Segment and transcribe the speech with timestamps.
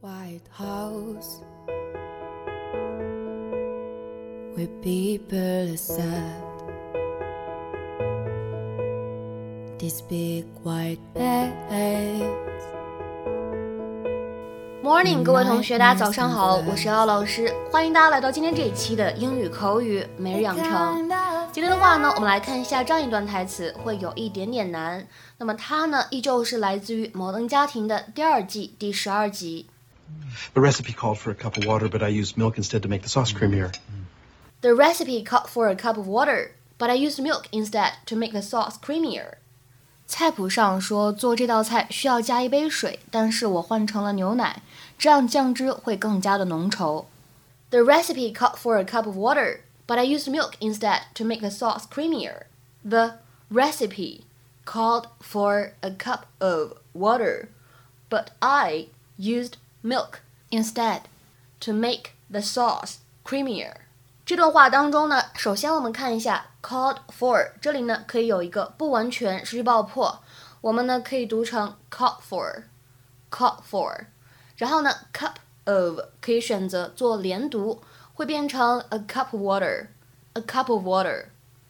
[0.00, 1.40] White House
[4.54, 6.40] where people are sad.
[9.80, 12.22] These big white beds.
[14.84, 21.08] Morning，各位同学，大家早上好，我是姚老师，欢迎大家来到今天这一期的英语口语每日养成。
[21.50, 25.04] 今天的话呢，我们来看一下这样一段台词，会有一点点难。
[25.38, 29.68] 那么它呢，依旧是来自于《摩登家庭》的第二季第十二集。
[30.53, 33.09] The recipe called for a cup of water, but I used milk instead to make the
[33.09, 33.73] sauce creamier.
[34.61, 38.31] The recipe called for a cup of water, but I used milk instead to make
[38.33, 39.37] the sauce creamier.
[40.05, 44.61] 菜谱上说做这道菜需要加一杯水，但是我换成了牛奶，
[44.97, 47.05] 这样酱汁会更加的浓稠。
[47.71, 51.49] The recipe called for a cup of water, but I used milk instead to make the
[51.49, 52.43] sauce creamier.
[52.87, 53.15] The
[53.49, 54.21] recipe
[54.65, 57.47] called for a cup of water,
[58.09, 59.53] but I used
[59.88, 60.20] milk
[60.50, 61.02] instead
[61.60, 63.72] to make the sauce creamier.
[64.26, 70.20] 这段话当中呢，首先我们看一下 called for，这里呢可以有一个不完全失去爆破，
[70.60, 74.04] 我们呢可以读成 called for，called for，
[74.56, 81.24] 然后呢 cup of 可以选择做连读，会变成 a cup of water，a cup of water，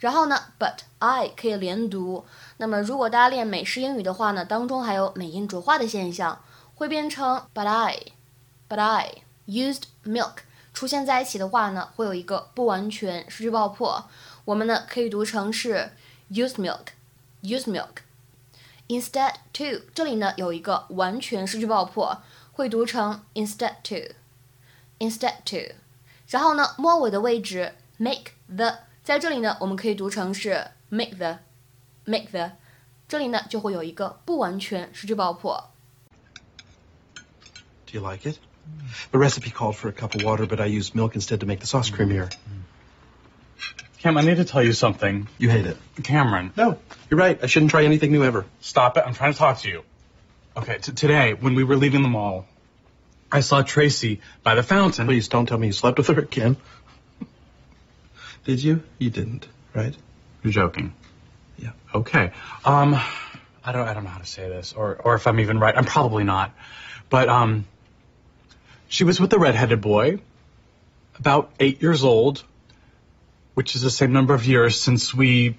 [0.00, 2.24] 然后呢 but I 可以连读，
[2.56, 6.40] 那么如果大家练美式英语的话呢，当中还有美音浊化的现象，
[6.80, 10.36] 会变成 but I，but I used milk。
[10.72, 14.08] 出现在一起的话呢，会有一个不完全失去爆破。
[14.46, 15.90] 我们呢可以读成是
[16.30, 17.96] used milk，used milk。
[18.88, 22.22] Instead to 这里呢有一个完全失去爆破，
[22.52, 25.74] 会读成 instead to，instead to。
[26.28, 32.52] 然后呢末尾的位置 make the 在这里呢我们可以读成是 make the，make the。
[33.06, 35.69] 这里呢就会有一个不完全失去爆破。
[37.90, 38.38] Do you like it?
[39.10, 41.58] The recipe called for a cup of water, but I used milk instead to make
[41.58, 42.32] the sauce creamier.
[43.98, 45.26] Cam, I need to tell you something.
[45.38, 45.76] You hate it.
[46.04, 46.78] Cameron, No,
[47.10, 47.38] you're right.
[47.42, 48.46] I shouldn't try anything new ever.
[48.60, 49.02] stop it.
[49.04, 49.82] I'm trying to talk to you.
[50.56, 52.46] Okay, t- today, when we were leaving the mall,
[53.32, 55.06] I saw Tracy by the fountain.
[55.06, 56.56] Please don't tell me you slept with her again.
[58.44, 58.82] Did you?
[58.98, 59.96] You didn't, right?
[60.44, 60.94] You're joking.
[61.58, 61.72] Yeah.
[61.94, 62.30] Okay.
[62.64, 62.94] Um,
[63.64, 65.76] I don't, I don't know how to say this, or, or if I'm even right.
[65.76, 66.52] I'm probably not.
[67.10, 67.66] But, um,
[68.90, 70.18] she was with a redheaded boy,
[71.18, 72.44] about eight years old,
[73.54, 75.56] which is the same number of years since we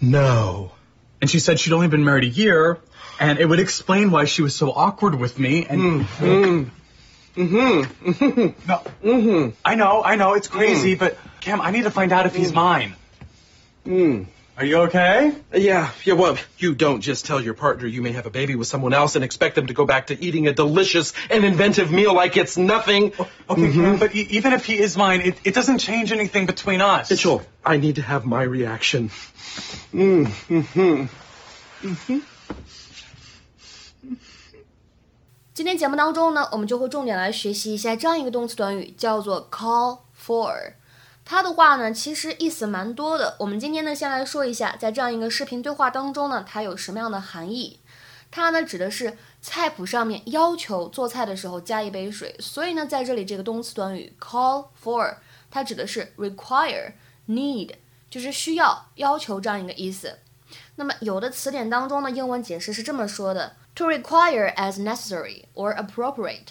[0.00, 0.72] No.
[1.20, 2.78] and she said she'd only been married a year,
[3.18, 5.64] and it would explain why she was so awkward with me.
[5.64, 6.62] And Mm-hmm.
[8.66, 9.50] no, Mm-hmm.
[9.64, 12.52] I know, I know, it's crazy, but Cam, I need to find out if he's
[12.52, 12.94] mine.
[13.86, 14.26] Mm.
[14.57, 15.31] Are you okay?
[15.53, 18.67] Yeah, yeah, well, you don't just tell your partner you may have a baby with
[18.67, 22.13] someone else and expect them to go back to eating a delicious and inventive meal
[22.13, 23.13] like it's nothing.
[23.49, 26.81] Okay, Cam, but e- even if he is mine, it, it doesn't change anything between
[26.81, 27.09] us.
[27.09, 29.09] Mitchell, I need to have my reaction.
[29.93, 31.07] Mm, mm-hmm.
[35.53, 40.73] 今天节目当中呢，我们就会重点来学习一下这样一个动词短语，叫做 call for。
[41.28, 43.34] 它的话呢，其实意思蛮多的。
[43.40, 47.80] 我们今天呢，先来说一下，在这样一个视频对话当中呢，它有什么样的含义。
[48.30, 52.36] 它呢，指的是菜谱上面要求做菜的时候加一杯水。
[52.38, 55.16] 所以呢，在这里这个动词短语 call for，
[55.50, 56.92] 它指的是 require、
[57.26, 57.72] need，
[58.08, 60.20] 就是需要、要求这样一个意思。
[60.76, 66.50] 那么有的词典当中呢，英文解释是这么说的：to require as necessary or appropriate。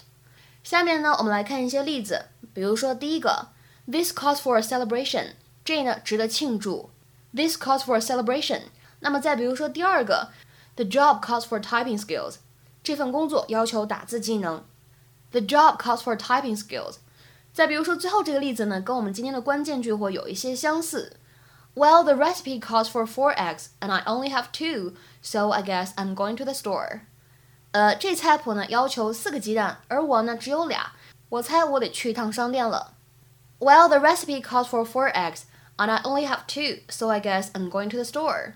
[0.62, 3.48] 下面呢，我们来看一些例子，比如说第一个
[3.89, 5.33] ，this calls for a celebration，
[5.63, 6.89] 这呢值得庆祝，
[7.33, 8.63] this calls for a celebration。
[8.99, 10.29] 那么再比如说第二个，
[10.75, 12.35] the job calls for typing skills，
[12.83, 14.63] 这份工作要求打字技能，
[15.31, 16.95] the job calls for typing skills。
[17.53, 21.17] 再比如说最后这个例子呢，跟我们今天的关键句会有一些相似。
[21.73, 26.13] Well, the recipe calls for four eggs, and I only have two, so I guess I'm
[26.13, 27.01] going to the store.
[27.71, 30.91] 呃，这菜谱呢要求四个鸡蛋，而我呢只有俩，
[31.29, 32.93] 我猜我得去一趟商店了。
[33.59, 35.45] Well, the recipe calls for four eggs,
[35.77, 38.53] and I only have two, so I guess I'm going to the store.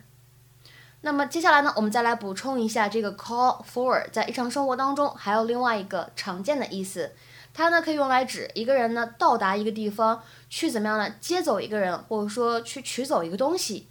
[1.02, 7.12] 那么接下来呢，我们再来补充一下这个 call for 在日常生活当中还有另外一个常见的意思，
[7.54, 13.88] 它呢可以用来指一个人呢到达一个地方，去怎么样呢接走一个人，或者说去取走一个东西。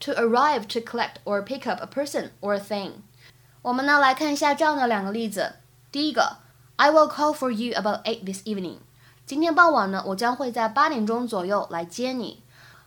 [0.00, 2.92] To arrive to collect or pick up a person or a thing。
[3.62, 5.54] 我们呢来看一下这样的两个例子。
[5.92, 6.38] 第一个，
[6.76, 8.78] I will call for you about eight this evening。
[9.29, 12.41] 今天傍晚呢，我将会在八点钟左右来接你。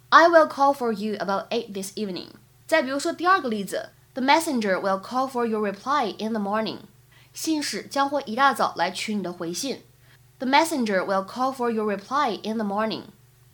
[0.09, 2.31] I will call for you about eight this evening。
[2.67, 6.79] 再比如说第二个例子，The messenger will call for your reply in the morning。
[7.33, 9.85] 信使将会一大早来取你的回信。
[10.41, 13.03] The messenger will call for your reply in the morning。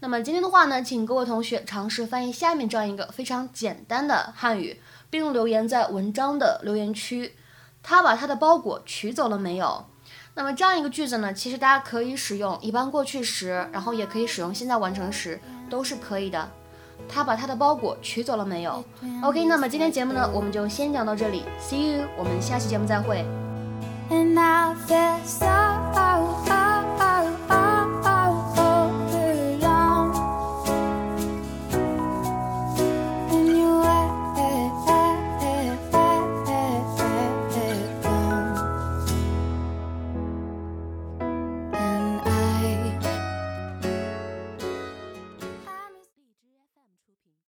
[0.01, 4.81] 那么今天的话呢，请各位同学尝试翻译下面这样一个非常简单的汉语，
[5.11, 7.37] 并留言在文章的留言区。
[7.83, 9.85] 他把他的包裹取走了没有？
[10.35, 16.49] 那么这样一个句子呢，其实大家可以使用一般过去时，然后也可以使用现在完成时，都是可以的。
[17.09, 18.85] 他把他的包裹取走了没有
[19.23, 23.25] ？OK，那么今天节目呢，我们就先讲到这里，See you，我们下期节目再会。
[24.11, 25.88] And I feel so